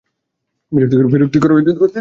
[0.71, 1.89] বিরক্তিকর চাকরি করি।